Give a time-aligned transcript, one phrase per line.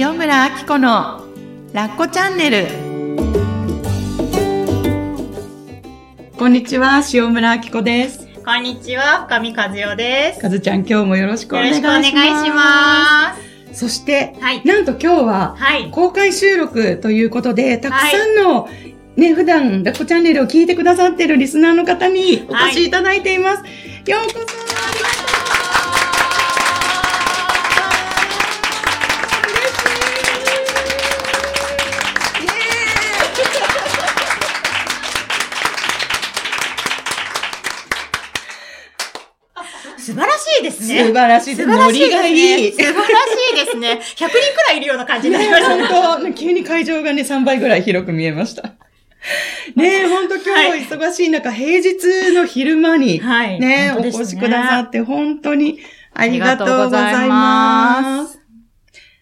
[0.00, 1.24] 塩村あき子の
[1.72, 2.68] ラッコチャンネル。
[6.38, 8.28] こんにちは塩村あき子です。
[8.44, 10.40] こんにちは、深見和代です。
[10.40, 11.96] かずちゃん今日もよろしくおよ願いします。
[11.98, 13.36] ろしくお願いしま
[13.72, 13.76] す。
[13.76, 14.64] そして、はい。
[14.64, 15.90] なんと今日ははい。
[15.90, 18.68] 公開収録ということでたくさんの、
[19.16, 23.64] ね、普段ラッコチャンネルを聞いてくださっているリスナーの方にお越しいただいています、
[24.08, 24.46] ようこ
[40.88, 41.08] ですね。
[41.08, 41.68] 素晴らしいです。
[41.68, 43.04] ノリがいい素晴らし
[43.52, 44.00] いですね。
[44.00, 44.30] 100人く
[44.68, 45.84] らいいるような感じになりましたね。
[45.88, 48.74] 本当、急に会場がね、3倍ぐらい広く見えました。
[49.74, 55.80] ねえ、本当今はい日忙しい中、平日の昼間に、はいね、お越しくださって、本当に
[56.14, 57.28] ありがとうござい。
[57.28, 58.38] ます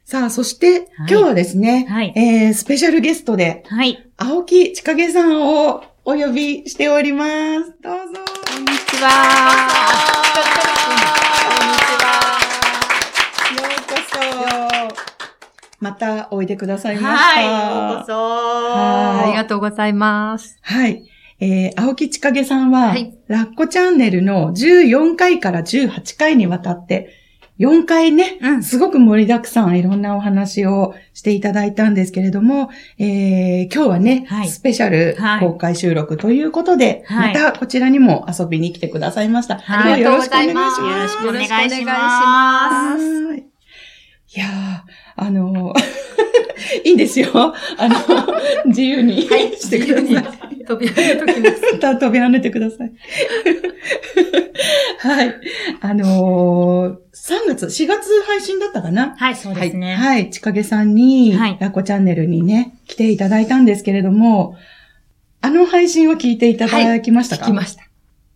[0.04, 4.06] さあ、そして、今日はですね、はいえー、スペシャルゲストで、はい。
[4.16, 7.74] 青木千景さんをお呼びしております。
[7.82, 8.20] どうぞ。
[8.48, 9.96] こんにちは。
[13.50, 15.65] ようこそ。
[15.80, 17.40] またおいでくださいました。
[17.40, 17.92] はい。
[17.92, 18.12] ようこそ。
[18.12, 20.58] はありがとうございます。
[20.62, 21.04] はい。
[21.38, 27.10] えー、青木千景さんは、はいラッコチャンネルの14回から18回にわたって、
[27.58, 39.58] 4回ね、うんすごく盛りだくさんいろんなお話をしていただいたんですけれども、えー、今日はね、はいスペシャルはい公開収録ということで、はいまたこちらにも遊びに来てくださいました。
[39.58, 40.80] はいありがとうございます。
[40.80, 41.62] 今日よろしくお願いします。
[41.62, 43.55] よろしくお願いしますは
[44.36, 45.74] いいやー、あの
[46.84, 47.28] いいんですよ。
[47.34, 47.96] あの、
[48.66, 50.64] 自由にしてください。
[50.64, 51.78] 飛び上げときます。
[51.80, 52.92] た飛び跳ねてください。
[54.98, 55.34] はい。
[55.80, 59.14] あのー、3月、4月配信だったかな？
[59.16, 59.94] はい、そうですね。
[59.94, 60.30] はい。
[60.30, 64.56] ちかげさんに、はいラッコチャンネルにね、来ていただいたんですけれども、
[65.40, 67.84] あの配信を聞いていただきましたか、聞きました。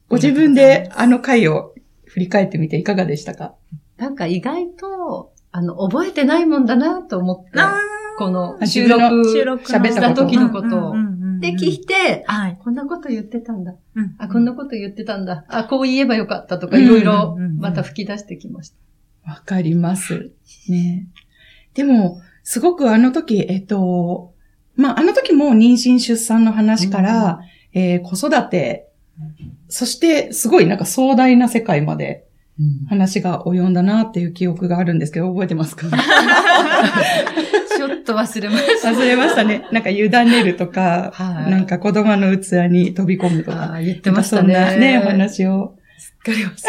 [0.09, 1.75] ご自分であの回を
[2.06, 3.55] 振り返ってみていかがでしたか？
[3.97, 7.75] なんか意外と、あの、覚えてないもんだなと思って、あ
[8.19, 8.99] このあ収録
[9.62, 10.94] 喋した時のことを。
[11.41, 12.59] で、聞いいて、あ、はい。
[12.62, 13.75] こんなこと言ってたんだ。
[13.94, 15.44] うんあ、こんなこと言ってたんだ。
[15.49, 18.75] あ、こう言えばよかったとか、うんいろいろうんうんうんまた吹き出してきまし
[19.25, 19.31] た。
[19.31, 20.33] わかります。
[20.69, 21.09] ね。
[21.75, 24.34] でも、すごくあの時、えっと、
[24.77, 27.41] まあ、あの時も妊娠出産の話から、
[27.72, 28.89] えー子育て、
[29.69, 32.27] そしてすごいなんか壮大な世界まで
[32.88, 35.87] 話が及んだなっていう記憶があるんですけど、覚えてますか？
[37.77, 38.88] ちょっと忘れました。
[38.91, 39.65] 忘れましたね。
[39.72, 43.78] なんか委ねるとか、はいなんか子供の器に飛び込むとか。
[43.83, 44.55] 言ってましたね。
[44.55, 46.60] そんなね、お話をすっかり忘れて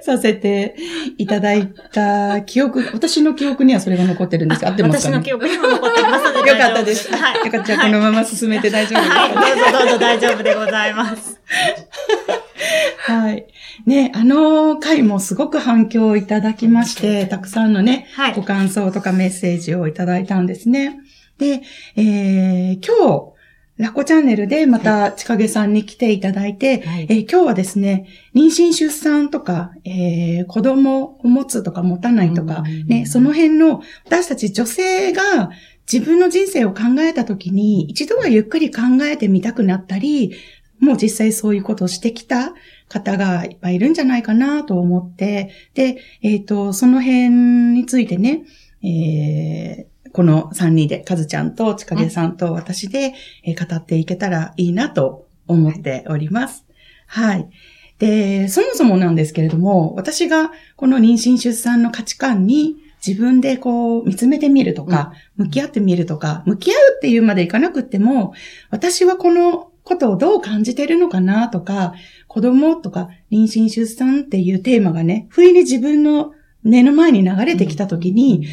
[0.02, 0.76] させて
[1.18, 5.10] いただいた記憶、私の記憶にはそれが残ってるんですが、合ってますか？
[5.10, 6.50] ね私の記憶にも残ってますので。
[6.50, 7.14] よかったです。
[7.14, 7.44] はい。
[7.44, 7.66] よかった。
[7.66, 11.38] じゃあこのまま進めて大丈夫ですか、はい、どうぞどうぞ大丈夫でございます。
[13.06, 13.46] はい。
[13.86, 18.34] ね、あの回もすごく反響をいただきまして、たくさんのね、はい。
[18.34, 20.98] ご感想とかメッセージをいただいたんですね。
[21.38, 21.62] で、
[21.94, 23.32] えー、今日、
[23.76, 27.06] ラコチャンネルでまた、ちかげさんに来ていただいて、はい。
[27.08, 35.50] えー今日はですね、妊娠出産とか、えー子供を持つとか持たないとか、うんね、その辺の私たち女性が
[35.90, 40.34] 自分の人生を考えたときに、一度はゆっくり考えてみたくなったり、
[40.80, 42.54] もう実際そういうことをしてきた
[42.88, 47.30] 方がいっぱいいるんじゃないかなと思って、で、えっ、と、その辺
[47.74, 48.44] についてね、
[48.82, 53.12] えーこの3人で、かずちゃんとちかげさんと私で、
[53.44, 56.64] えー語っていけたらいいなと思っております。
[57.06, 57.50] はい。
[57.98, 62.76] で、そもそもなんですけれども、私がこの妊娠出産の価値観に
[63.06, 68.34] 自分でこう見つめてみるとか、向き合ってみるとか、向き合うっていうまでいかなくっても、
[68.70, 71.94] 私はこのことをどう感じてるのかなとか、
[72.26, 76.32] 子供とか妊娠出産っていうテーマがね、不意に自分の
[76.64, 78.48] 目の前に流れてきたときに、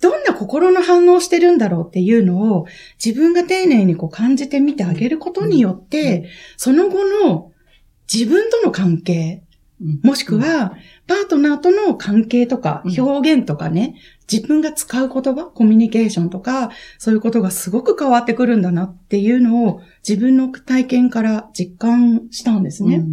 [0.00, 2.66] どんな心の反応をしてるんだろうっていうのを
[3.02, 7.52] 自分が丁寧にこう感じてみてあげることによって、その後の
[8.12, 9.43] 自分との関係、
[9.80, 10.76] もしくは、
[11.06, 13.00] パートナーとの関係とか、うん。
[13.00, 13.96] 表現とかね、
[14.30, 23.04] 自分が使う言葉、コミュニケーションとか、そういうことがすごく変わってくるんだなっていうのを自分の体験から実感したんですね。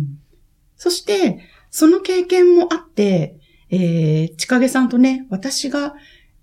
[0.76, 1.40] そして、
[1.72, 5.96] その経験もあって、えー、ちかげさんとね、私が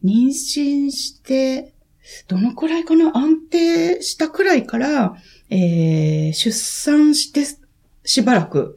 [0.05, 1.75] 妊娠して、
[2.26, 5.14] どのくらいかな安定したくらいから、
[5.50, 7.44] えー、出産して
[8.05, 8.76] しばらく、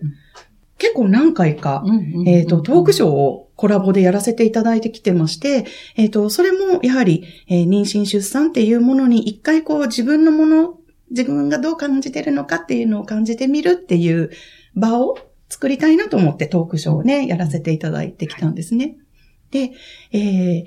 [0.81, 1.83] 結構何回か、
[2.25, 10.79] えっ、と、トークショーをコラボでやらせていただいてきてまして、えっ、と、それもやはり、えー妊娠出産っていうものに一回こう自分のもの、
[11.11, 14.31] 自分がどう感じてるのかっていうのを感じてみるっていう
[14.73, 15.19] 場を
[15.49, 18.95] 作りたいなと思ってトークショーをね、やらせていただいてきたんですね。
[19.51, 19.73] で、
[20.11, 20.65] えー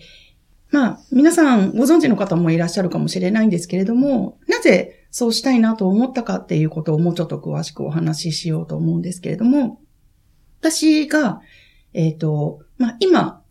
[0.70, 9.80] まあ、皆さんご存知の方もいらっしゃるかもしれないんですけれども、なぜそうしたいなと思ったかっていうことをもうちょっと詳しくお話ししようと思うんですけれども、
[10.64, 11.42] 私が、
[11.92, 13.42] えっ、と、まあ、今、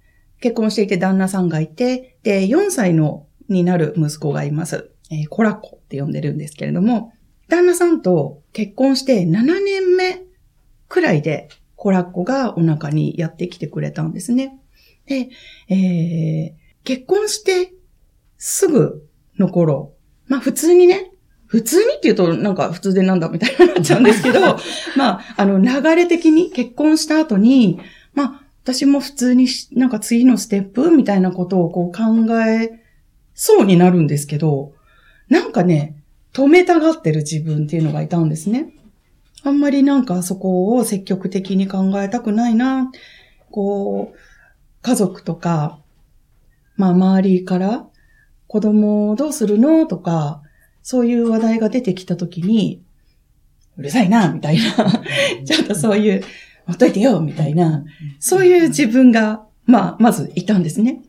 [0.42, 4.90] 結婚していて旦那さんがいて、で、4歳の、になる息子がいます。
[5.12, 7.14] えーコラコって呼んでるんですけれども、
[7.50, 10.24] 旦那さんと結婚して7年目
[10.88, 14.60] くらいで、コラッコがお腹にやってきてくれたんですね。
[15.06, 15.30] で、
[15.70, 17.74] えー結婚して
[18.38, 19.08] すぐ
[19.40, 19.94] の頃、
[20.28, 21.13] まあ普通にね、
[21.54, 24.40] 普通にって言うとなんか普通でなんだみたいになっちゃうんですけど、
[24.98, 27.80] まあ、あの流れ的に結婚した後に、
[28.16, 32.82] まあ私も普通にしなんか次のステップみたいなことをこう考え
[33.36, 34.74] そうになるんですけど、
[35.30, 35.96] なんかね、
[36.34, 38.74] 止めたがってる自分っていうのがいたんですね。
[39.44, 42.92] あんまりなんかそこを積極的に考えたくないな。
[43.52, 44.18] こう、
[44.82, 45.78] 家族とか、
[46.78, 47.86] まあ周りから
[48.48, 50.42] 子供どうするのとか、
[50.84, 52.84] そういう話題が出てきたときに、
[53.78, 55.04] うるさいな、みたいな。
[55.46, 56.24] ちょっとそういう、
[56.68, 57.84] ほっといてよ、みたいな。
[58.20, 61.02] そういう自分が、まあ、まずいたんですね。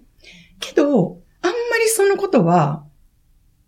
[0.60, 2.86] けど、あんまりそのことは、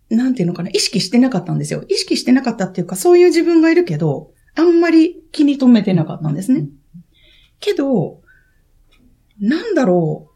[0.09, 1.83] なんていうのかな、意識してなかったんですよ。
[1.89, 6.67] 意識してなかったっていうか、そういう自分がいるけど、あんまり気に留めてなかったんですね。
[7.59, 8.21] けど、
[9.39, 10.33] なんだろう、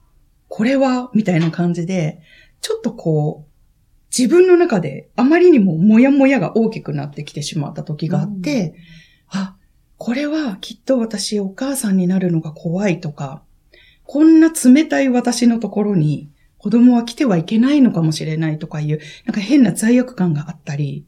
[0.50, 2.20] これは、みたいな感じで、
[2.60, 3.51] ちょっとこう、
[4.16, 8.76] 自分の中であまりにもモヤモヤが大きくなってきてしまった時があって、
[9.30, 9.56] あ、
[9.98, 13.44] これはきっと私お母さんになるのが怖いとか、
[14.04, 16.30] こんな冷たい私のところに
[16.62, 21.08] 子供は来てはいけないのかもしれないとかいう、なんか変な罪悪感があったり、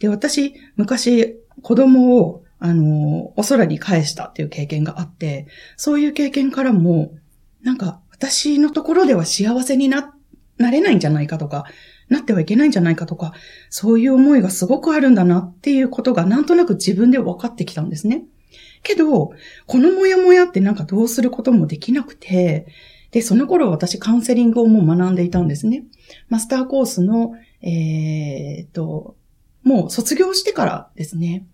[0.00, 5.46] で、私、昔、子供を、あの、お空に返したっていう経験があって、
[5.76, 7.14] そういう経験からも、
[7.62, 10.14] なんか、私のところでは幸せにな、
[10.58, 11.64] なれないんじゃないかとか、
[12.08, 13.32] なってはいけないんじゃないかとか、
[13.70, 18.24] そういう思いがすごくあるんだなっていうことがなんとなく自分で分かってきたんですね。
[18.82, 19.32] けど、
[19.66, 22.66] このモヤモヤってなんかどうすることもできなくて、
[23.12, 25.84] で、その頃私カウンセリングをもう学んでいたんですね。
[26.28, 29.16] マスターコースの、えーっと、
[29.62, 31.46] もう卒業してからですね。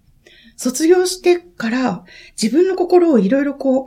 [0.56, 2.04] 卒業してから
[2.40, 3.86] 自分の心をいろいろこ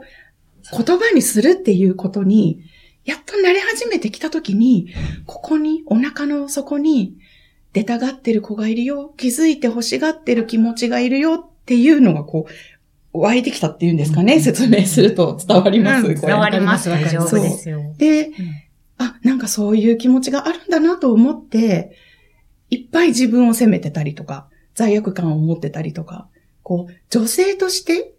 [0.76, 2.62] 言葉にするっていうことに、
[3.04, 4.88] やっと慣れ始めてきたときに、
[5.26, 7.16] ここに、お腹の底に、
[7.72, 12.52] 出たがってる子がいるよ、気づいて欲しがってる気持ちがいるよっていうのがこう、
[13.18, 16.88] 湧いてきたっていうんですかね、説明すると伝わります、うん伝わります。
[16.88, 17.40] 大丈夫。
[17.40, 17.94] ですよ。
[17.98, 18.30] で、
[18.98, 21.96] あ、なんかそういう気持ちがあるんだなと思って、
[22.70, 26.28] いっぱい自分を責めてたりとか、罪悪感を持ってたりとか、
[26.62, 28.14] こう、女性として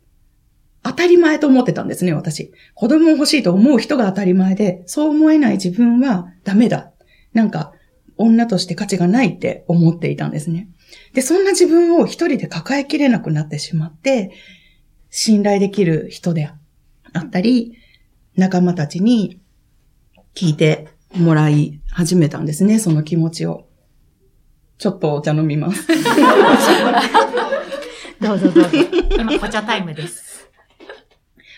[0.84, 2.54] 当たり前と思ってたんですね、私。
[2.76, 6.92] 子供欲しいと思う人が当たり前で、そう思えない自分はダメだ。
[7.34, 7.72] なんか、
[8.18, 10.68] 女として価値がないって思っていたんですね。
[11.14, 14.32] で、そんな自分を一人で抱えきれなくなってしまって、
[15.10, 17.78] 信頼できる人であったり、
[18.36, 19.40] 仲間たちに
[20.36, 23.68] 聞いてもらい始めたんですね、その気持ちを。
[24.78, 25.88] ちょっとお茶飲みます。
[28.20, 28.70] どうぞどうぞ。
[29.18, 30.23] 今、お茶タイムです。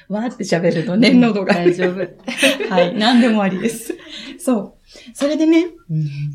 [0.09, 1.53] わーって喋るとね、喉が。
[1.53, 1.99] 大丈夫。
[2.69, 3.97] はい、何でもありです。
[4.37, 4.73] そう。
[5.13, 5.67] それでね、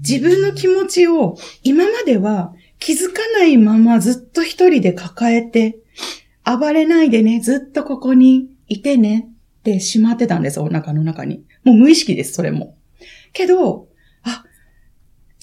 [0.00, 5.78] 自分の気持ちを今までは気づかないままずっと一人で抱えて、
[6.44, 9.28] 暴れないでね、ずっとここにいてね
[9.60, 11.44] ってしまってたんです、お腹の中に。
[11.64, 12.76] もう無意識です、それも。
[13.32, 13.88] けど、
[14.22, 14.44] あ、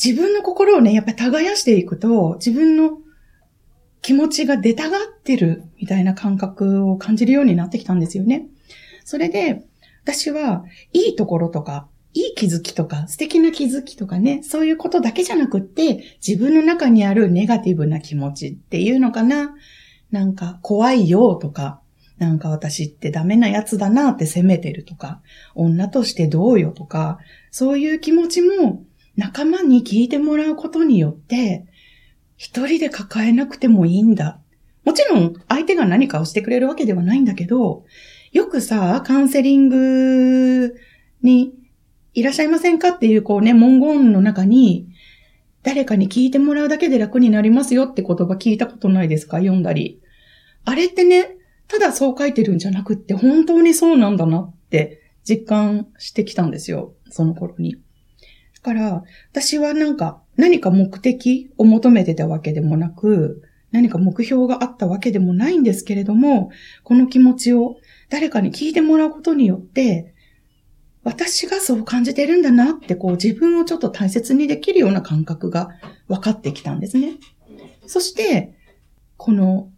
[0.03, 2.97] 自分の心をね、やっぱり耕していくと、自分の
[4.01, 8.47] 気持ちが出たがってるみたいな感覚を感じるようになってきたんですよね。
[9.03, 9.63] それで、
[10.03, 10.63] 私は、
[10.93, 19.53] いいところとか、いい気づきとか、素敵な気づきとかね、そういうことだけじゃなくって、自分の中にあるネガティブな気持ちっていうのかな。
[20.11, 21.81] なんか、怖いよとか、
[22.17, 25.21] なんか私ってダメなやつだなって責めてるとか、
[25.55, 27.19] 女としてどうよとか、
[27.51, 28.83] そういう気持ちも
[29.15, 31.65] 仲間に聞いてもらうことによって、
[32.37, 34.39] 一人で抱えなくてもいいんだ。
[34.85, 37.83] もちろん相手が何かをしてくれるわけではないんだけど、
[38.31, 40.75] よくさ、カウンセリング
[41.21, 41.53] に
[42.13, 44.87] いらっしゃいませんかっていうこうね、文言の中に、
[45.63, 49.37] 誰かに聞いてもらうだけで楽になりますよって言葉聞いたことないですか？
[49.39, 50.01] 読んだり。
[50.63, 56.93] あれってね、ただそう書いてるんじゃなくって、本当にそうなんだなって実感してきたんですよ。
[57.09, 57.73] その頃に。
[57.73, 57.81] だ
[58.61, 66.51] から、私はなんか、何か目的を求めてたわけでもなく、何か目標があったわけでもないんですけれども、
[66.83, 67.77] この気持ちを
[68.09, 70.13] 誰かに聞いてもらうことによって、
[71.03, 75.69] 私がそう感じてるんだなって、こう自分をちょっと大切にできるような感覚が
[76.07, 77.13] 分かってきたんですね。
[77.85, 78.53] そして、
[79.17, 79.69] この、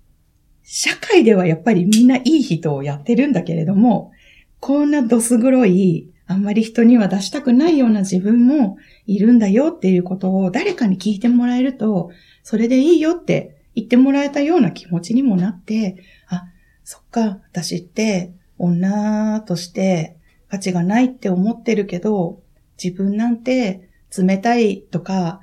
[0.63, 4.11] 社会ではやっぱりみんないい人をやってるんだけれども、
[4.59, 12.11] こんなどす黒い、あんまり人には出したくないような自分もいるんだよっていうことを誰かに聞いてもらえると、
[12.43, 16.43] それでいいよって言ってもらえたような気持ちにもなって、あ、
[16.83, 20.17] そっか、私って女として
[20.49, 22.43] 価値がないって思ってるけど、
[22.81, 25.41] 自分なんて冷たいとか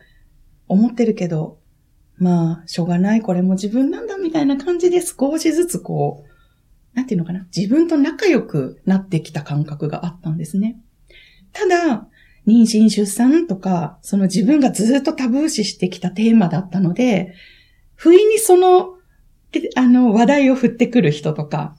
[0.69, 1.59] 思ってるけど、
[2.17, 6.36] まあ、しょうがない、これも自分なんだみたいな感じで少しずつこう、
[6.97, 10.81] なんていうのかな、自分と仲良くなってきた感覚があったんですね。
[11.53, 12.09] ただ、
[12.47, 17.35] 妊娠出産とか、その自分がずっとタブー視してきたテーマだったので、
[17.97, 18.95] 不意にその、
[19.75, 21.77] あの、話題を振ってくる人とか、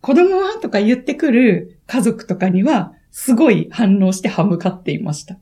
[0.00, 5.38] 子供はとか言ってくる家族とかには、すごい反応して歯向かっていました。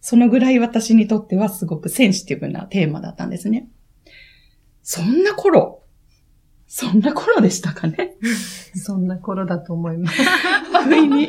[0.00, 3.68] そのぐらい私にとってはすごくセンシティブなテーマだったんですね。
[4.84, 5.82] そんな頃、
[6.72, 8.14] そんな頃でしたかね？
[8.76, 10.22] そんな頃だと思います。
[10.86, 11.28] 不意に。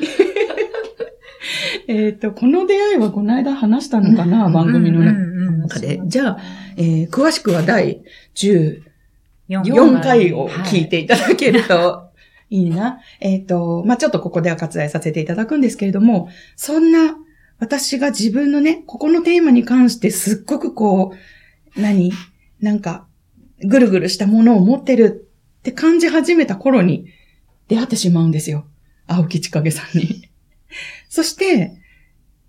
[1.87, 5.99] えっと、この出会いはこの間話したのかな、番組のうん中で。
[6.05, 6.37] じゃあ、
[6.77, 8.03] えー詳しくは第
[8.35, 8.81] 14
[9.49, 12.11] 4回を聞いていただけると
[12.51, 12.99] いいな。
[13.19, 17.15] えっと、まあ、ちょっとここでは割愛させていただくんですけれども、そんな
[17.57, 21.13] 私が自分のね、ここのテーマに関してすっごくこ
[21.75, 22.11] う、何？
[22.61, 23.07] なんか、
[23.63, 25.30] ぐるぐるしたものを持ってる
[25.61, 27.05] って感じ始めた頃に
[27.67, 28.65] 出会ってしまうんですよ。
[29.07, 30.27] 青木千景さんに。
[31.07, 31.77] そして、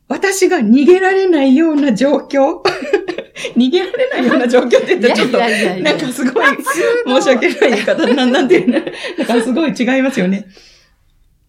[0.09, 2.61] 私が逃げられないような状況
[3.57, 6.47] 逃げられないような状況って言ったらちょっと、なんかすごい
[7.07, 8.79] 申し訳ない言い方、ななんていうの、
[9.19, 10.47] なんかすごい違いますよね。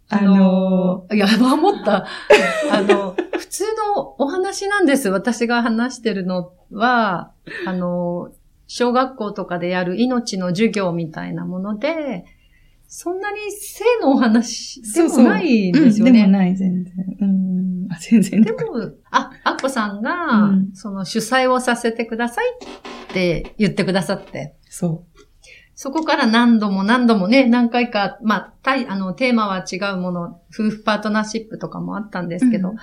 [0.09, 2.05] あのいや、守った。
[2.71, 3.63] あの、普通
[3.95, 5.09] のお話なんです。
[5.09, 7.31] 私が話してるのは、
[7.65, 8.31] あの、
[8.67, 12.25] 小学校とかでやる命の授業みたいなもので、
[12.87, 16.27] そんなに性のお話でもないんですようん、でもね。
[16.27, 16.93] ない、全然。
[17.21, 18.41] うん、あ、全然。
[18.43, 18.59] でも、
[19.09, 22.45] あ、アッコさんが、うんその主催をさせてください
[23.09, 25.05] って言ってくださって、そ
[25.75, 32.39] そこから何度も何度もね、何回か、まあ、たいあの、テーマは違うもの、夫婦パートナーシップとかもあったんでう。
[32.39, 32.77] すけど、うん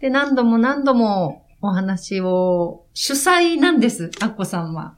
[0.00, 4.96] で、何度も何度もお話を、主催なんです、アッコさんは。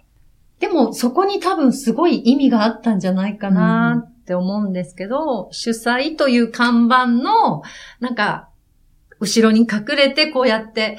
[0.58, 7.62] でも、そこに多分すごい意味があったんじゃないかなって思うんですけど、主催という看板の、
[7.98, 8.50] なんか、
[9.20, 10.98] 後ろに隠れてこうやって、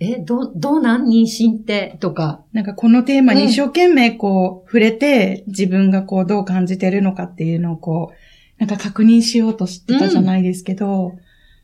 [0.00, 2.42] え、ど、どうなん妊娠ってとか。
[2.52, 8.14] なんかこのテーマに一生懸命こう触れて、自分がこうどう感じてるのかっていうのをこう、
[8.58, 11.12] なんか確認しようとしてたじゃないですけど、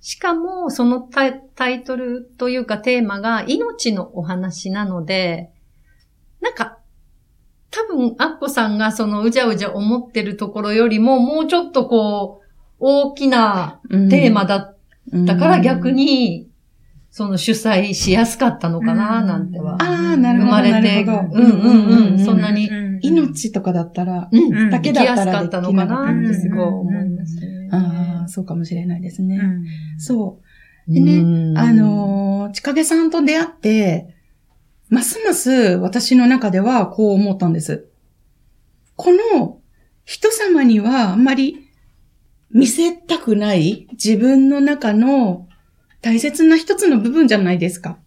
[0.07, 5.51] しかも、そのタイトルというかテーマが命のお話なので、
[6.41, 6.79] なんか、
[7.73, 12.47] 多分、アッコさんがそのうじゃうじゃ思ってるところよりも、もうちょっとこう、
[12.79, 16.05] 大きなうんテーマだったから逆に。
[16.05, 16.51] に、
[17.11, 19.75] その主催しやすかったのかな、うんなんては。
[19.83, 20.53] ああ、なる生ほど。
[20.53, 22.71] まれて、うんうんうん、そんなに、
[23.03, 24.31] 命とかだったら、
[24.71, 27.56] だけ生きやすだったらかったのかなってすごい思いますね。
[27.73, 29.37] ああ、そうかもしれないですね。
[29.37, 29.43] う
[29.97, 30.41] んそ
[30.89, 30.93] う。
[30.93, 34.15] でね、うんあ、のー、ちかげさんと出会って、
[34.89, 37.89] ますます私の中ではこう思ったんです。
[38.95, 39.61] この
[40.05, 41.69] 人様にはあんまり
[42.51, 45.49] 見せたくない自分の中の
[46.01, 47.99] 大切な一つの部分じゃないですか。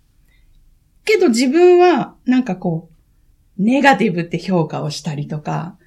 [1.04, 2.90] けど自分はなんかこ
[3.58, 5.78] う、ネガティブって評価をしたりとか、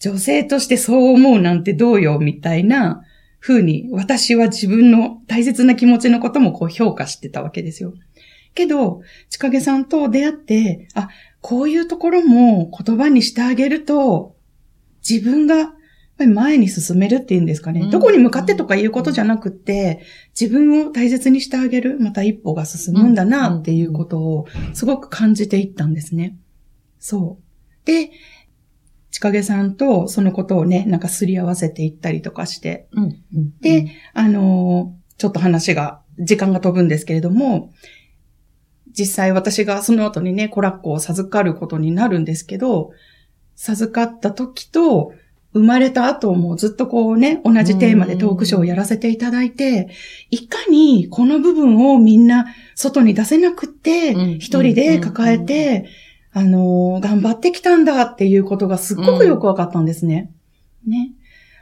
[0.00, 3.02] 女性としてそう思うなんてどうよみたいな
[3.40, 7.94] 風に私は自分の大切な気持ちのこともこう評価してたわけですよ。
[8.54, 11.08] けど、ちかげさんと出会って、あ、
[11.40, 14.36] こういうところも言葉にしてあげると、
[15.08, 15.74] 自分が
[16.16, 17.80] 前に進めるっていうんですかね。
[17.80, 20.02] うんどこに向かってとかいうことじゃなくって、
[20.38, 26.36] 自分を大切にしてあげる、また一歩が進むんだなっていうことをすごく感じていったんですね。
[27.00, 27.86] そう。
[27.86, 28.10] で、
[29.14, 37.72] ちかげさんとそのことをね、なんかすり合わせていったりとかして、うんうんで、あのーちょっと話が、時間が飛ぶんですけれども、
[38.90, 42.90] 実際私がその後にね、コラッコを授かることになるんですけど、
[43.54, 45.12] 授かった時と、
[45.52, 49.88] 生まれた後もずっとこうね、同じテーマでトークショーをやらせていただいて、
[50.30, 55.88] いかにこの部分をみんな外に出せなくってうん、一人で抱えて、
[56.36, 60.32] あのー、頑張ってきたんだっていうことがすっごくよくわかったんですね。
[60.84, 61.12] ね。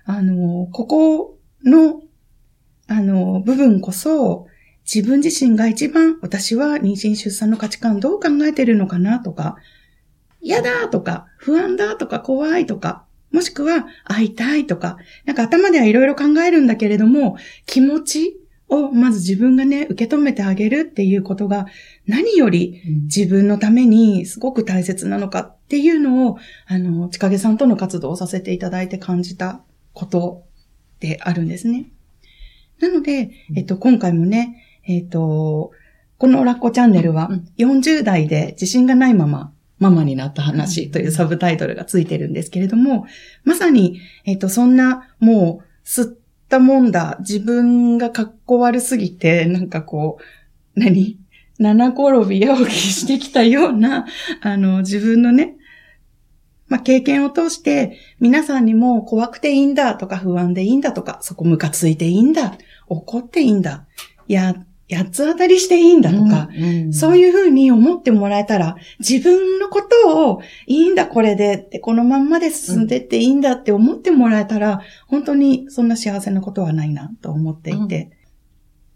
[0.06, 2.00] あのー、ここの、
[2.88, 4.46] あのー、部分こそ、
[4.92, 9.56] 自分自身が一番私は妊娠出産の価値観どう考えてるのかなとか、
[10.40, 17.36] 嫌だとか、不安だとか、怖いとか、もしくは会いたいとか、なんか頭ではいろいろ考えるんだけれども、
[17.66, 18.40] 気持ち
[18.72, 21.66] をまず自分がね、受け止めてあげるっていうことが
[22.06, 29.60] 何より自分のためにすごく大切なのかっていうのを、あの、ちかげさんとの活動をさせていただいて感じた
[29.92, 30.44] こと
[31.00, 31.90] であるんですね。
[32.80, 35.72] なので、えっと、今回もね、えっと、
[36.18, 37.48] このラッコチャンネルはうん。
[37.58, 43.06] 40代で自信がないままママになった話というサブタイトルがついてるんですけれども、
[43.44, 46.16] まさに、えっと、そんなもう吸っ
[46.52, 50.18] たもんだ、自分が格好悪すぎて、なんかこ
[50.76, 51.18] う、何？
[51.59, 54.06] 七転び八起きしてきたような、
[54.42, 55.56] あの、自分のね、
[56.68, 62.56] まあ、経験を通して、皆さんにも怖くていいんだとか不安でいいんだとか、そこムカついていいんだ、
[62.88, 63.87] 怒っていいんだ、
[64.26, 64.54] や、
[64.94, 66.49] 八つ当たりしていいんだとか、
[66.90, 78.11] そういいうふうに思ってもらえたら、自分のことをいいんだこれでって、このまんまで進んでっていいんだって思ってもらえたら、本当にそんな幸せなことはないなと思っていて。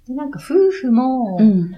[0.09, 0.17] うん。
[0.17, 1.73] なんか夫婦もう、ん。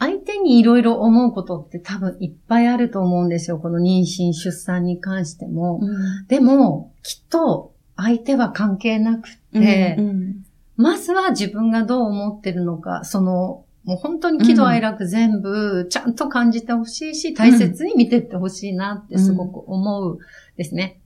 [0.00, 3.58] 相手にいろいろ思うことって多分いっぱいあると思うんですよ。
[3.58, 5.80] この妊娠、出産に関しても。
[6.28, 10.37] でも、きっと相手は関係なくって、うん
[10.78, 20.18] まずは自分がどう思ってるのか、その、もう本当に喜怒哀楽全部ちゃんと感じてほしいし、大切に見てってほしいなってすごく思う
[20.56, 21.00] ですね。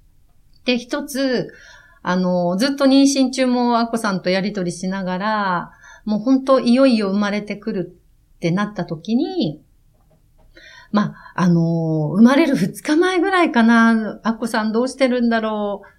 [0.67, 1.53] で、一つ、
[2.03, 5.71] あの、ずっと妊娠中もアッコさんとやりとりしながら、
[6.05, 7.99] もう本当いよいよ生まれてくる
[8.37, 9.63] ってなった時に、
[10.91, 15.92] まあ、あの、生まれる二日前ぐらいかな、アッコさんどうしてるんだろう。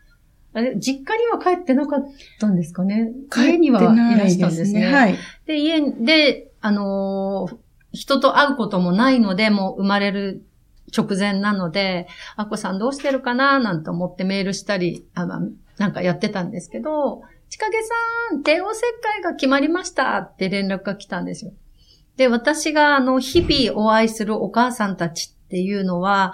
[0.53, 2.05] あれ、実家には帰ってなかっ
[2.39, 3.11] たんですかね？
[3.29, 4.85] 家にはいらしたんですね。
[4.85, 5.17] はい。
[5.45, 7.57] で、家で、あのー
[7.95, 10.43] 人と会うこともないので、もう生まれる
[10.97, 15.41] 直前なので、あこさんどうしてるかななんて思ってメールしたり、あまあ
[15.77, 17.77] なんかやってたんですけど、ちかげ
[18.31, 21.51] さん、帝王切開が決まりましたって連絡が来たんですよ。
[22.17, 26.33] で、私があの、日々お会いするお母さんたちっていうのは、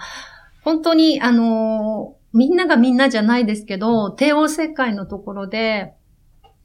[0.64, 5.94] 本当にあのーみんながみんなじゃないですけど、帝王切開のところで、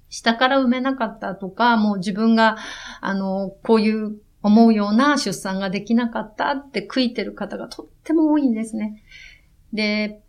[0.09, 2.57] 下から産めなかったとか、もう自分が、
[3.01, 9.01] あの、こういう思うような出産ができなかったって悔いてる方がとっても多いんですね。
[9.73, 10.21] で、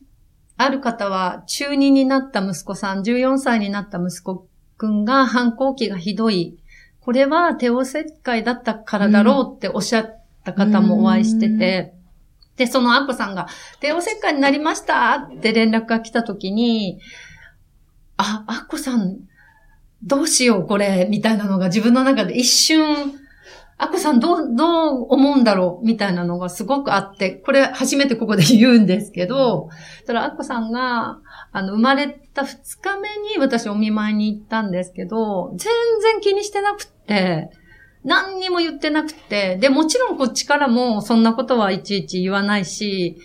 [0.57, 6.59] ある方は中2になった息子さん、14歳になった息子くんが反抗期がひどい。
[7.01, 11.93] これは帝王切開だったからだろうっておっしゃった方もお会いしてて、
[12.57, 13.49] で、そのアッコさんが、
[13.81, 15.17] 帝王切開になりました？
[15.17, 17.01] って連絡が来た時に、
[18.17, 19.19] あ、アッコさん、
[20.03, 23.15] どうしようこれ、みたいなのが自分の中で一瞬、
[23.79, 25.87] アッコさんどう、どう思うんだろう？
[25.87, 29.69] みたいなのがすごくあって、これ初めてここで言うんですけど、
[30.07, 31.19] たらアッコさんが、
[31.53, 37.51] あの、生まれた二日目に私お見舞いに行ったんですけど、全然気にしてなくて、
[38.07, 43.19] 何にも言ってなくて、で、もちろんこっちからもそんなことはいちいち言わないし、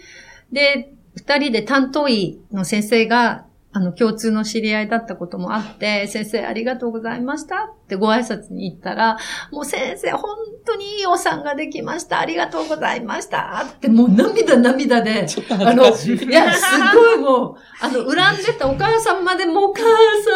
[0.51, 9.17] で、二人で担当医の先生が、あの、共通の知り合いだったこともあって、先生ありがとうございましたってご挨拶に行ったら、
[9.51, 12.19] もう先生本当にいいお産ができました。
[12.19, 15.87] ありがとうございましたって、もう涙涙で、あの、い。
[15.87, 19.83] いや、すごいもう、あの、恨んでたお母さんまでもうお母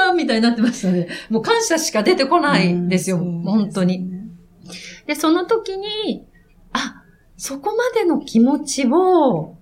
[0.05, 1.09] さんみたいになってましたね。
[1.29, 3.17] もう感謝しか出てこないんですよ。
[3.17, 4.14] うん本当に。。
[5.05, 6.25] で、その時に、
[6.73, 7.03] あ、
[7.37, 9.55] そこまでの気持ちを、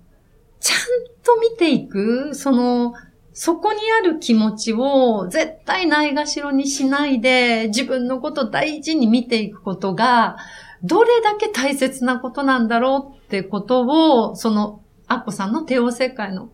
[0.60, 0.78] ちゃん
[1.22, 2.94] と見ていく、その、
[3.32, 10.36] そこにある気持ちを絶対ないがしろにしないで、自分のこと大事に見ていくことが、
[10.84, 16.50] どれだけ大切なことなんだろうってことを、その、アッコさんの帝王切開の、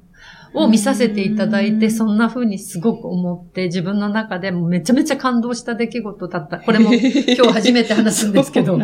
[0.55, 1.91] を見させていただいて、うん。
[1.93, 6.59] そんな風にすごく思って、自分の中でもめちゃめちゃ感動した出来事だった。
[6.59, 8.81] これも 今日初めて話すんですけど、っ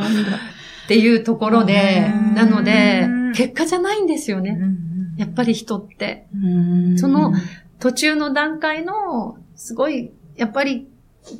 [0.88, 4.58] ていうところでう、んなので、結果じゃないんですよね。
[4.60, 6.28] うんやっぱり人って。
[6.34, 6.98] うん。
[6.98, 7.32] その
[7.80, 10.88] 途中の段階の、すごい、やっぱり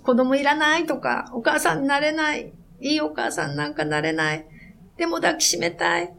[0.02, 4.46] 子供いらないとか、お母さんになれない、いいお母さんなんかなれない、
[4.96, 6.12] でも抱きしめたい、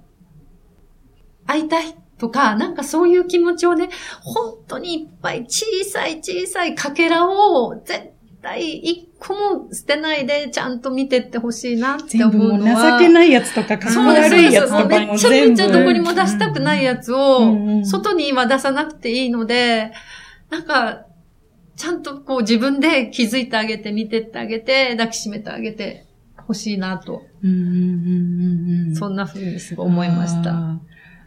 [1.45, 1.91] 会いたい。
[1.91, 3.89] っとか、なんかそういう気持ちをね、
[4.21, 12.99] 本当にいっぱい小さい小さいかけらを絶対一個も捨てないでちゃんと見てってほしいなって思うのは。
[12.99, 15.57] 情けないやつとか、かっこそうです悪いやつとかそうですめも全部。
[15.57, 19.91] ちゃめちゃどこにも出したくないやつを、ん外には出さなくていいので、
[20.49, 21.05] なんか、
[21.75, 26.07] ちゃんとこう自分で気づいてあげて、見てってあげて、抱きしめてあげて
[26.47, 30.79] ほしいなと、うんうんうんうんそんな風にすごい思いました。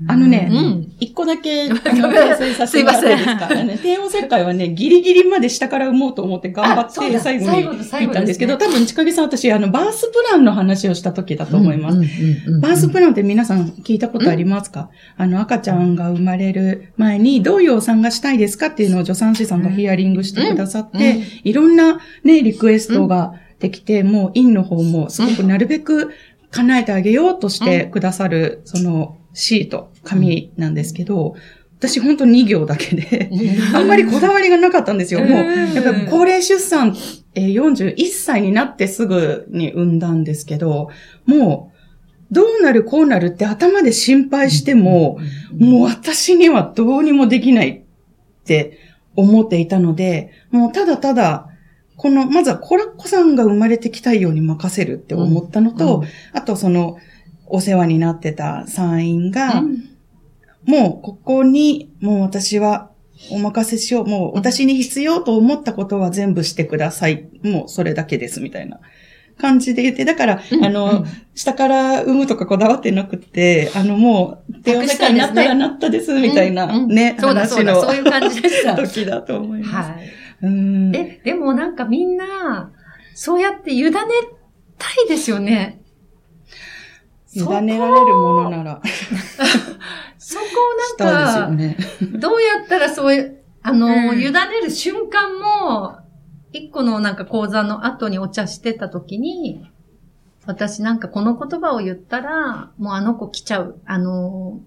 [0.08, 0.92] あのね、うん。
[0.98, 1.74] 一個だけ、 あの、
[2.08, 3.48] 訂正させてもらっていいですか？
[3.50, 11.98] あのね帝王切開はね、ギリギリまで下から産もうと思って頑張って、最後に行ったんですけど、後多分、近木さん私、あの、バースプランの話をした時だと思います。
[11.98, 12.10] うんうん
[12.48, 12.60] うんうん。
[12.60, 26.10] バースプランって皆さん聞いたことありますか、あの、赤ちゃんが生まれる前にどういうお産がしたいですかっていうのを助産師さんがヒアリングしてくださって、うんうんいろんなね、リクエストができて、もう院の方もすごくなるべく
[26.50, 31.34] 叶えてあげようとしてくださる、そのシート、紙なんですけど、
[31.78, 33.30] 私ほんと2行だけで、
[33.74, 35.20] あんまりこだわりがなかったんですよ。
[35.20, 36.94] もう、うんやっぱり高齢出産、
[37.34, 40.90] えー41歳になってすぐに産んだんですけど、
[41.24, 41.72] も
[42.30, 45.18] う、どうなるこうなるって頭で心配しても、
[45.58, 47.82] もう私にはどうにもできないっ
[48.44, 48.78] て
[49.16, 51.48] 思っていたので、もうただただ、
[51.96, 56.06] この、まずはコラッコさんが生まれてきたいように任せるって思ったのと、うん。
[56.32, 56.96] あとその、
[57.50, 59.90] お世話になってた産院が、うん
[60.66, 62.90] もうここに、もう私は
[63.30, 64.06] お任せしよう。
[64.06, 67.28] もう私に必要と思ったことは全部してください。
[67.42, 68.80] もうそれだけです、みたいな
[69.38, 78.76] 感じで言って、だから、うんあの、下から産むとかこだわってなくて、あの、もう、帝王切開になったらなったです、みたいな、うんうんね、そうだそうだ、話のそういう感じでした。
[78.76, 79.90] 時だと思います。
[79.90, 80.10] はい。
[80.42, 82.70] うんえ、でもなんかみんな、
[83.14, 83.92] そうやって委ね
[84.78, 85.79] たいですよね。
[87.34, 88.82] 委ねられるものなら、
[90.18, 90.44] そこ
[90.98, 91.76] しをなんか、ね。
[92.18, 95.98] どうやったらそういう、あの、うん委ねる瞬間も、
[96.52, 99.68] 一個のなんか講座の後にお茶してた時に、
[100.46, 104.60] 私なんかこの言葉を言ったら、もうあの子来ちゃう、あの、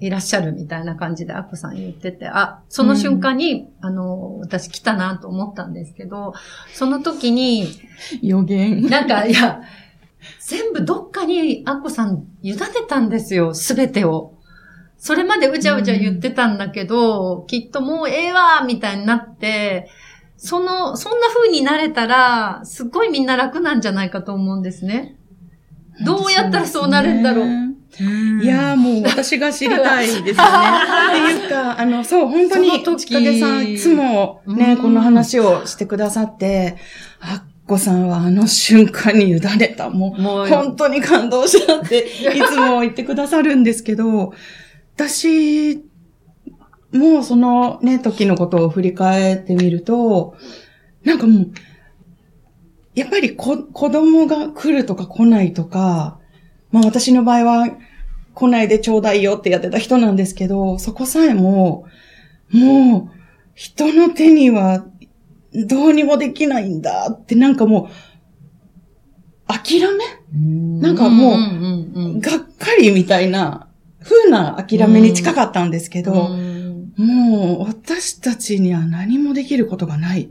[0.00, 6.34] いらっしゃるみたいな感じでアッコさん言ってて、あ、その瞬間に、あの、私来たなと思ったんですけど、
[6.72, 7.66] その時に、
[8.22, 8.86] 予言。
[8.86, 9.62] なんか、いや、
[10.40, 14.34] 全部どっかにアッコさん委ねたんですよ、すべてを。
[14.98, 19.88] それまでうじゃうじゃ言ってたんだけど、きっともうええわみたいになって、
[20.36, 25.16] その、そんな風になれたら、すっごいみんな楽なんじゃないかと思うんですね。
[26.04, 27.68] どうやったらそうなるんだろう。
[28.42, 30.30] いやーもう私が知りたいですよね。
[30.30, 36.76] っていうか、あの、そう、本当に、その時ちかげさんいつもね、うんこの話をしてくださって、
[37.20, 39.90] あっこさんはあの瞬間に委ねた。
[39.90, 44.32] もう、もう、本当に感動したって、いつも言ってくださるんですけど、
[44.94, 45.76] 私、
[46.92, 50.34] もうそのね、時のことを振り返ってみると、
[51.04, 51.50] なんかもう、
[52.94, 56.18] やっぱりこ子供が来るとか来ないとか、
[56.72, 57.68] まあ私の場合は
[58.32, 61.84] 来ないでちょうだいよってやってた人なんですけど、そこさえも、
[62.50, 63.18] もう
[63.54, 64.86] 人の手には
[65.66, 70.04] どうにもできないんだってなんかもう、諦め？
[70.80, 73.68] なんかもうがっかりみたいな
[74.02, 76.58] 風な諦めに近かったんですけど、うん
[76.98, 80.28] もう私たちには何もできることがないっ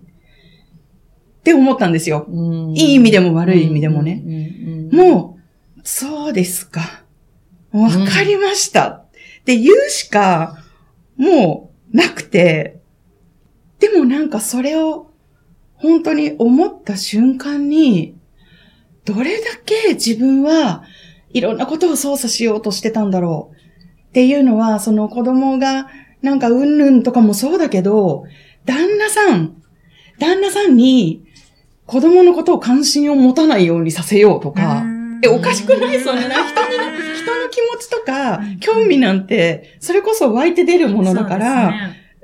[1.44, 2.26] て思ったんですよ。
[2.28, 4.22] うんいい意味でも悪い意味でもね。
[4.92, 5.38] も
[5.78, 7.04] う、そうですか。
[7.72, 8.90] わかりました。
[8.90, 9.06] っ
[9.46, 10.58] て言うしか、
[11.16, 12.82] もうなくて、
[13.80, 15.07] でもなんかそれを
[15.78, 18.16] 本当に思った瞬間に、
[19.06, 20.84] どれだけ自分は
[21.30, 23.56] いろんなことを操作しようとしてたんだろう。
[24.10, 25.88] っていうのは、その子供が
[26.22, 28.26] なんかうんぬんとかもそうだけど、
[28.66, 29.62] 旦那さん、
[30.20, 31.24] 旦那さんに
[31.86, 34.84] 子供のことを関心を持たないようにさせようとか、
[35.24, 36.00] え、おかしくない？
[36.00, 36.78] そんな、人に、
[37.16, 41.74] 人の気持ちとか、興味なんて、それこそ湧いて出るものだから、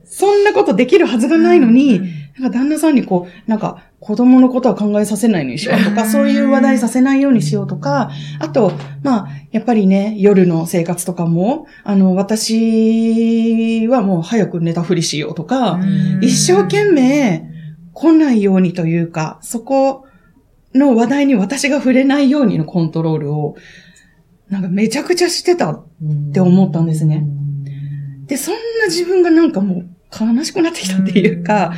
[0.05, 2.01] そんなことできるはずがないのに、
[2.39, 8.71] なんか旦那さんにこう、なんか子供のことは考えさせないようにしようとか、そういう話題させないようにしようとか、あと、
[9.03, 15.79] まあ、やっぱりね、夜の生活とかも、あの、私はもう早く寝たふりしようとか、
[16.21, 17.45] 一生懸命
[17.93, 20.05] 来ないようにというか、そこ
[20.73, 23.55] の話題に私が触れないようにのコントロールを、
[24.49, 25.71] なんかめちゃくちゃしてた。
[25.71, 27.25] って思ったんですね。
[28.25, 31.73] で、そんな自分がなんかもう悲しくなってきたっていうか、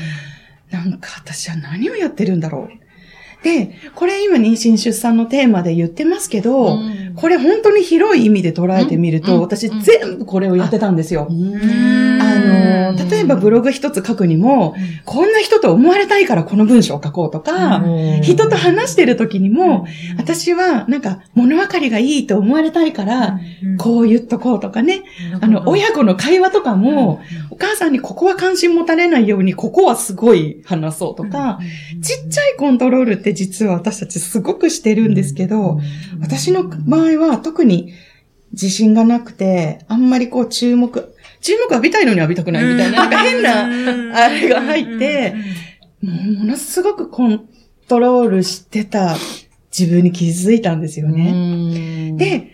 [0.76, 3.44] なんか私は何をやってるんだろう。
[3.44, 6.80] で、これ今妊娠出産のテーマで言ってますけど、
[7.16, 9.42] これ本当に広い意味で捉えてみると、うん。
[9.42, 11.28] 私うん全部これをやってたんですよ。
[11.30, 12.22] うん。
[12.22, 14.76] あの、例えばブログ一つ書くにも、
[15.06, 17.84] こんな人と思われたいからこの文章を書こうとか、
[18.22, 19.86] 人と話してる時にも、
[20.18, 23.40] 私はなんか物分かりがいいと思われたいから、
[23.78, 25.04] こう言っとこうとかね。
[25.42, 31.60] あの、親子の会話とかも、お母さんにここは関心持たれないように、ここはすごい話そうとか、
[32.02, 35.80] ちっちゃいコントロールって実は私たちすごくしてるんですけど、
[36.20, 36.70] 私の
[37.18, 37.94] 場合は特に
[38.52, 45.36] 自信がなくて、あんまりこう注目、注目浴びたいのに浴びたくないみたいな、なんか変な、あれが入って、
[46.02, 47.48] ものすごくコン
[47.88, 49.16] トロールしてた
[49.78, 52.12] 自分に気づいたんですよね。
[52.12, 52.52] ね、で、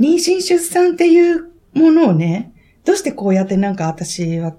[0.00, 2.52] 妊娠出産っていうものをね、
[2.84, 4.54] どうしてこうやってなんか私は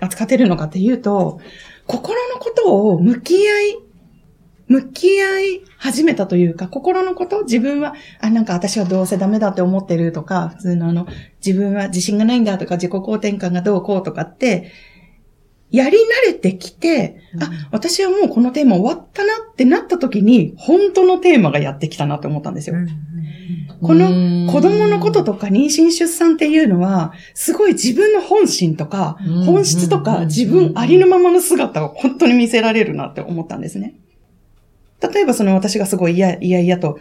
[0.00, 1.40] 扱ってるのかっていうと、
[1.86, 3.78] 心のことを向き合い、
[4.66, 7.42] 向き合い始めたというか、心のこと？
[7.44, 11.06] 自分は、あ、なんか私はどうせダメだって思ってるとか、普通のあの、
[11.44, 14.70] 自分は自信がないんだとか、自己肯定感がどうこうとかって、
[15.70, 22.76] やり慣れてきて、あ、私はもうこのテーマ終わったなってなった時に、本当のテーマがやってきたなって思ったんですよ。
[23.82, 33.96] この子供のこととか妊娠出産っていうのは、すごい自分の本心とかうん、本質とか、自分ありのままの姿を本当に見せられるなって思ったんですね。
[35.08, 36.98] 例えばその私がすごい嫌、嫌々と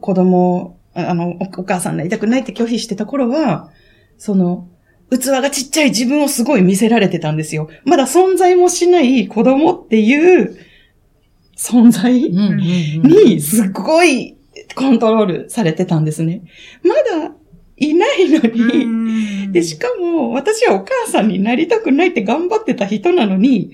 [0.00, 3.70] 子供を、あの、おお母さんになりたくないって拒否してた頃は、
[4.18, 4.68] その、
[5.10, 7.68] 器がちっちゃい自分をすごい見せられてたんですよ。
[7.84, 10.56] まだ存在もしない子供っていう
[11.56, 14.36] 存在ににすごい
[14.74, 16.42] コントロールされてたんですね。
[16.82, 17.34] まだ
[17.76, 23.72] いないのに、で、しかも私はお母さんになりたくないって頑張ってた人なのに、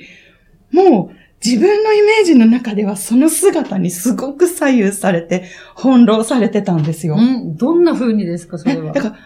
[0.70, 5.44] もう自分のイメージの中ではその姿にすごく左右されて、
[5.76, 7.16] 翻弄されてたんですよ。
[7.18, 8.92] うんどんな風にですか、それは？
[8.92, 9.16] だから、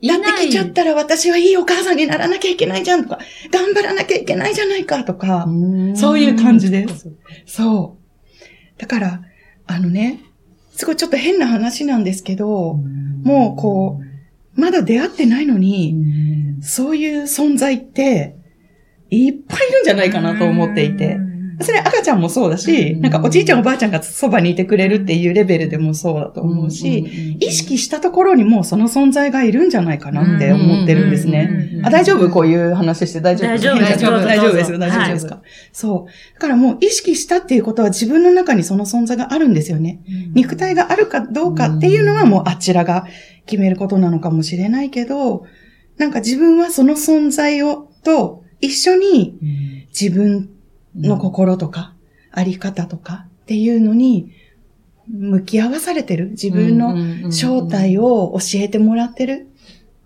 [0.00, 3.18] いやってきちゃったら私はいいお母さんにならなきゃいけないじゃんとか、
[3.50, 5.46] 頑張らなきゃいけないじゃないかとか、
[5.94, 7.12] そういう感じです。
[7.46, 8.80] そう。
[8.80, 9.22] だから、
[9.66, 10.22] あのね、
[10.72, 12.74] すごいちょっと変な話なんですけど、
[13.24, 14.00] もうこ
[14.56, 15.96] う、まだ出会ってないのに、
[16.62, 18.37] そういう存在って、
[19.10, 21.18] いっぱいいるんじゃないかなと思っていて。
[21.60, 31.80] それ赤ちゃんもそうだし、なんかおじいちゃんおばあちゃんがそばにいてくれるっていうレベルでもそうだと思うし、意識したところにもその存在がいるんじゃないかなって思ってるんですね。
[31.82, 33.48] あ、大丈夫こういう話して大丈夫？
[33.48, 34.78] 大丈夫大丈夫大丈夫ですよ。
[34.78, 35.42] 大丈夫ですか、
[35.72, 36.34] そう。
[36.34, 39.98] だからもう意識したっていうことは自分の中にその存在があるんですよね。
[40.34, 43.08] 肉体があるかどうかっていうのはもうあちらが
[43.46, 45.44] 決めることなのかもしれないけど、
[45.96, 50.50] なんか自分はその存在を、と一緒に自分
[50.96, 51.94] の心とか、
[52.30, 54.32] あり方とかっていうのに
[55.08, 56.30] 向き合わされてる。
[56.30, 59.48] 自分の正体を教えてもらってる。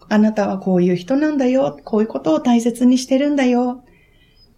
[0.09, 1.79] あなたはこういう人なんだよ。
[1.85, 3.85] こういうことを大切にしてるんだよ。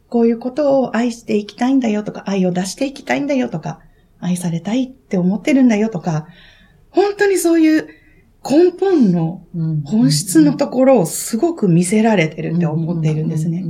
[0.08, 3.80] こういうことを愛していきたいんだよとか、愛を出していきたいんだよとか、
[4.20, 6.26] 愛されたいって思ってるんだよとか、
[6.90, 7.88] 本当にそういう
[8.48, 9.42] 根本の
[9.84, 13.64] 本質のところをすごく見せられてるって思っているんですね。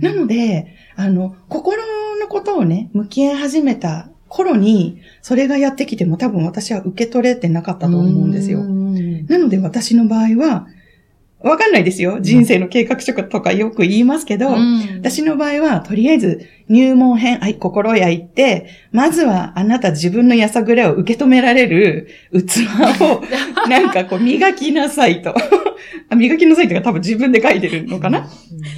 [0.00, 1.82] なので、あの、心
[2.20, 8.60] のことをね、向き合い始めた頃に、それがやってきても多分私は受け取れてなかったと思うんですよ。
[8.62, 10.68] なので私の場合は、
[11.44, 12.18] わかんないですよ。
[12.20, 14.56] 人生の計画書とかよく言いますけど、
[15.00, 22.66] 私の場合は、とりあえず入門編、はい、心やいって、まずはあなた自分のやさぐれを受け止められる器
[23.02, 23.22] を、
[23.68, 25.34] なんかこう磨きなさいと。
[26.08, 28.28] あ磨きなさいというか多分自分で書いてるのかな？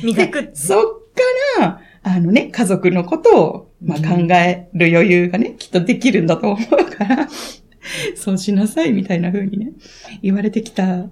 [0.03, 0.51] 磨く。
[0.55, 0.85] そっ
[1.59, 7.29] から、あのね、家族のことを、まあ、考える余裕がね、きっとできるんだと思うから、
[8.15, 9.73] そうしなさいみたいな風にね、
[10.23, 11.07] 言われてきた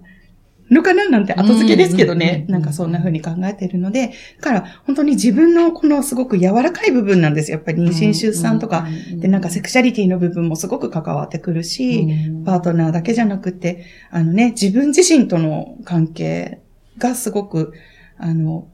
[0.72, 7.58] のかななんて後付けですけどね、なんかそんな風に考えてるので、だから本当に自分のこのすごく柔らかい部分なんですよ。
[7.58, 12.06] やっぱり妊娠出産とか、でなんかセクシャリティの部分もすごく関わってくるし、
[12.44, 16.61] パートナーだけじゃなくて、あのね、自分自身との関係
[16.98, 17.74] がすごく、
[18.16, 18.68] あの、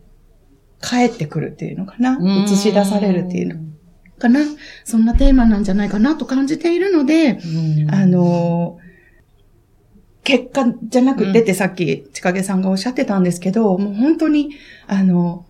[0.81, 2.19] 帰ってくるっていうのかな。
[2.45, 3.69] 映し出されるっていうの。
[4.19, 4.41] かな。
[4.85, 7.39] そんなテーマなんじゃないかなと感じているので、
[7.91, 8.79] あの、
[10.29, 14.51] 結果じゃなくてってさっき千景さんがおっしゃってたんですけど、もう本当に、
[14.87, 15.47] あの、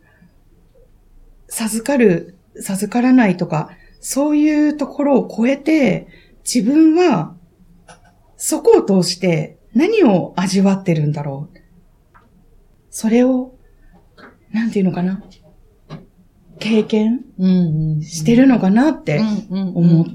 [1.48, 6.06] 授かる、授からないとか、そういうところを超えて、
[6.44, 7.34] 自分は、
[8.36, 11.58] そこを通して何を味わってるんだろう。
[12.88, 13.56] それを、
[14.52, 15.24] なんていうのかな。
[16.60, 17.24] 経験
[18.02, 20.06] してるのかなって思っ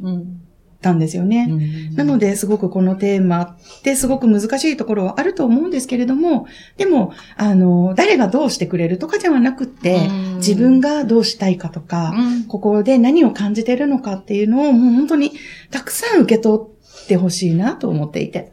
[0.84, 1.48] たんですよね。
[1.96, 15.32] なので、で、すごくこのテーマってすごく難しいところはあると思うんですけれども、でも、あの、誰がどうしてくれるとかではなくって、うん自分がどうしたいかとか、うんここで何を感じてるのかっていうのをもう本当に
[15.72, 18.52] たくさん受け取ってほしいなと思っていて。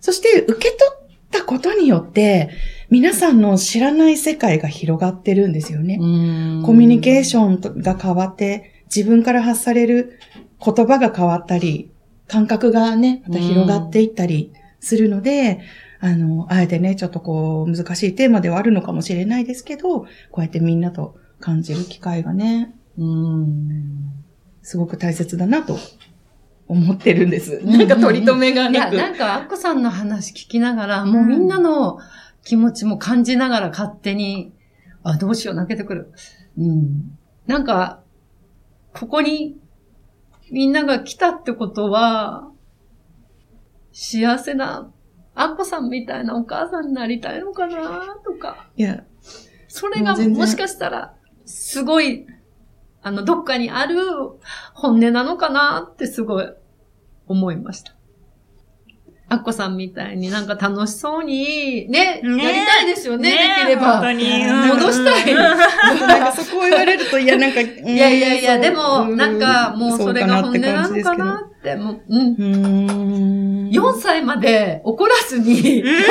[0.00, 2.50] そして受け取ったことによって、
[2.90, 5.96] 皆さんの知らない世界が広がってるんですよね。
[6.64, 7.40] コミュニケーショ
[7.78, 10.18] ンが変わって、自分から発される
[10.62, 11.90] 言葉が変わったり、
[12.28, 15.60] 感覚がね、また広がっていったりするので、
[16.00, 24.12] あの、あえてね、ちょっとこう、難しいテーマではあるのかもしれないですけど、こうやってみんなと感じる機会がね、うん。
[24.62, 25.78] すごく大切だなと
[26.68, 27.60] 思ってるんです。
[27.64, 28.96] うんなんか取り留めがいや、なく。
[28.96, 31.98] なんか、アッコさんの話聞きながら、もうみんなの
[32.44, 34.52] 気持ちも感じながら勝手に、
[35.02, 36.12] あ、どうしよう、泣けてくる。
[36.58, 37.18] うん。
[37.46, 38.00] なんか、
[38.94, 39.56] ここに
[40.50, 42.50] みんなが来たってことは、
[43.92, 44.90] 幸せな、
[45.34, 48.68] アッコさんみたいなお母さんになりたいのかなとか。
[48.76, 49.04] いや、
[49.68, 52.26] それがもしかしたら、すごい、
[53.02, 53.98] あの、どっかにある
[54.74, 56.46] 本音なのかなってすごい
[57.26, 57.94] 思いました。
[59.28, 63.92] アッコさんみたいになんか楽しそうに、ね、ねやりたいですよね、ねできれば。
[63.94, 64.44] 本当に。
[64.44, 65.34] うん戻したい。
[65.34, 72.20] なんかそこを言われると、いや、なんか、いいやいやいや、でも、なんかもうそれが本音なのかなって、もう、うん。
[72.20, 73.70] うーん。
[73.70, 75.94] 4歳まで怒らずに、うん。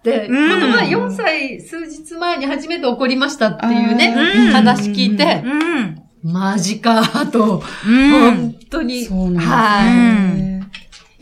[0.00, 6.02] って、こうんの前4歳数日前に初めて怒りましたっていうね、うん話聞いて、うん。
[6.22, 8.10] マジかと、うん。
[8.10, 10.46] 本当に、そうなんですはね。
[10.46, 10.49] い、いや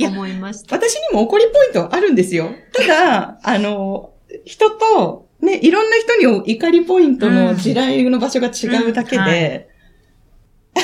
[0.06, 0.76] 思いました。
[0.76, 2.50] 私にも怒りポイントはあるんですよ。
[2.72, 4.12] ただ、 あの、
[4.44, 9.68] 人と、ね、いろんな人に怒りポイントの地雷の場所が違うだけで、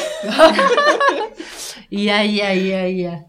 [1.91, 3.21] いやいやいやいや、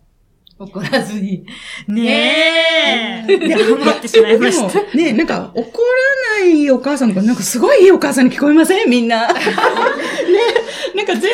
[0.57, 1.45] 怒らずに。
[1.87, 3.37] ねえ。
[3.37, 4.97] で思ってしまいました。
[4.97, 5.61] ね、なんか怒
[6.39, 8.89] らないお母さんとか、なんかすごいいいお母さんに聞こえません？
[8.89, 9.27] みんな。
[9.27, 9.33] ね、
[10.95, 11.31] なんか全然、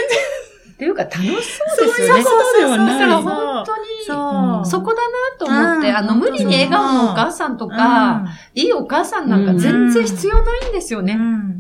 [0.82, 2.18] っていうか楽しそうですよね。
[2.18, 3.00] そういうことではない。
[3.00, 4.66] だから本当に、そう。
[4.66, 5.96] そこだなと思って、うん。
[5.96, 11.20] あの、無理に笑顔のお母さんとか、いいお母さんなんか全然必要ないんですよね。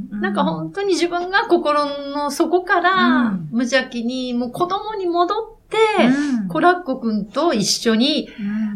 [0.09, 3.49] なんか本当に自分が心の底からうん。
[3.51, 8.27] 無邪気に、もう子供に戻って、うんコラッコくんと一緒に、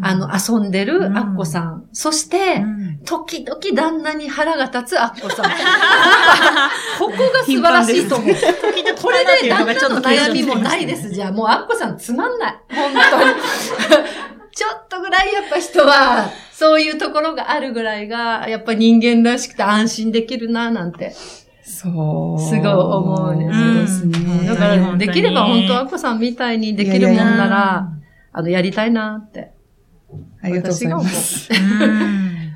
[0.02, 1.90] あの、遊んでるアッコさん。
[1.92, 2.64] そして、
[3.04, 5.46] 時々旦那に腹が立つアッコさん。
[6.98, 8.36] ここが素晴らしいと思う。
[9.02, 11.10] これで旦那の悩みもないです。
[11.10, 12.56] じゃあもうアッコさんつまんない。
[12.70, 13.34] 本当に。
[14.56, 21.14] ちょっとぐらいやっぱ人は、そういうところがあるぐらいが、やっぱ人間らしくて安心できるな、なんて。
[21.66, 22.40] そう。
[22.40, 24.48] すごい思うんですそうですね。
[24.48, 27.90] だから、できれば本当アッコさんみたいにできるもんなら、
[28.32, 29.52] あの、やりたいなって。
[30.42, 31.50] ありがとうございます。
[31.52, 32.56] うん。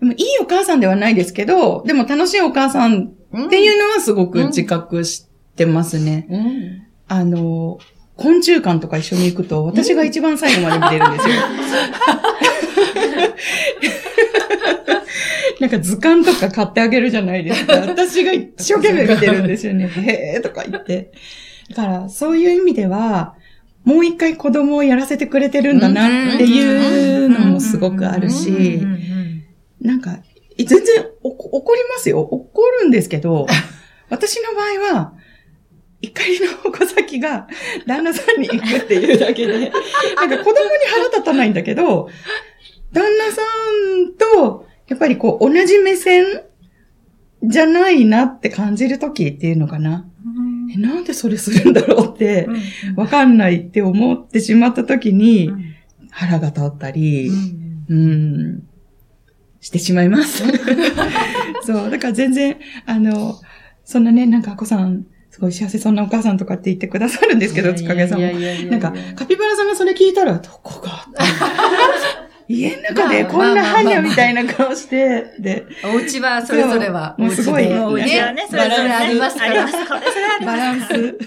[0.00, 6.26] でもいいお母さんではないですけど、でも楽しいお母さんっていうのはすごく自覚してますね。
[6.30, 6.82] うん。
[7.08, 7.78] あの、
[8.16, 11.34] 昆虫館とか一緒に行くと、私が一番最後まで見れるんですよ。
[15.60, 17.76] なんか図鑑とか買ってあげるじゃないですか。
[17.86, 19.88] 私が一生懸命見てるんですよね。
[19.88, 21.12] へーとか言って。
[21.70, 23.34] だから、そういう意味では、
[23.84, 28.82] もう一回子供をやらせてくれてるんだなっていうのもすごくあるし、
[29.80, 30.18] なんか、
[30.58, 32.20] 全然怒りますよ。
[32.20, 33.46] 怒るんですけど、
[34.10, 35.12] 私の場合は、
[36.02, 37.48] 怒りの矛先が
[37.86, 40.56] 旦那さんに行くっていうだけで、なんか子供に
[40.90, 42.08] 腹立たないんだけど、
[42.92, 43.42] 旦那さ
[44.04, 46.24] んと、やっぱりこう同じ目線
[47.42, 50.06] じゃないなって感じるときっていうのかな。
[50.74, 52.48] え、なんでそれするんだろうって、
[52.96, 55.50] わかんないって思ってしまったときに、
[56.10, 57.30] 腹が立ったり、
[57.88, 58.62] うん、
[59.60, 60.42] してしまいます。
[61.62, 63.36] そう、だから全然、あの、
[63.84, 68.20] そんなね、なんか、あこさん、すごい幸せそうなお母さんとかって言ってくださるんですけど、つかげさん。
[68.20, 68.26] も。
[68.70, 71.06] なんか、カピバラさんがそれ聞いたら、どこが
[72.48, 77.14] 家の中でこんなハニャみたいな顔して、で、お家はそれぞれは。
[77.18, 79.66] もうすごいお家でお家はね、それぞれありますから
[80.44, 80.56] バ。
[80.56, 80.86] ランス。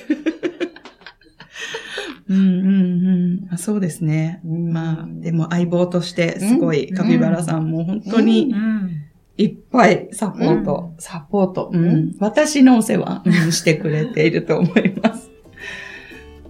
[2.29, 3.57] うんうんうんあ。
[3.57, 4.39] そうですね。
[4.45, 9.05] うんまあ、でも相棒として、すごい、カピバラさんも本当にうん
[9.39, 15.31] いっぱいサポート、サポート、うん、私のお世話、うんしてくれていると思います。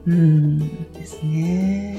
[0.08, 1.98] うん、ですね。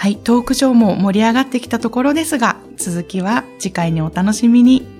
[0.00, 4.97] はい、トークショーも盛り上がってきたところですが、続きは次回にお楽しみに。